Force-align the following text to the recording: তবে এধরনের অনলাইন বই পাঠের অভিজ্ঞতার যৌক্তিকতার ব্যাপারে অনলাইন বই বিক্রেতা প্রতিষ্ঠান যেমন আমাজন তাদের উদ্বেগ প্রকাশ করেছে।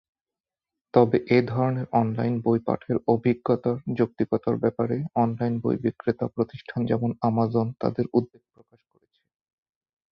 তবে 0.93 1.17
এধরনের 1.37 1.87
অনলাইন 1.93 2.35
বই 2.41 2.59
পাঠের 2.67 2.97
অভিজ্ঞতার 3.07 3.77
যৌক্তিকতার 3.97 4.55
ব্যাপারে 4.57 4.95
অনলাইন 5.15 5.53
বই 5.63 5.75
বিক্রেতা 5.83 6.25
প্রতিষ্ঠান 6.27 6.79
যেমন 6.85 7.09
আমাজন 7.21 7.65
তাদের 7.81 8.05
উদ্বেগ 8.13 8.43
প্রকাশ 8.53 8.81
করেছে। 8.91 9.19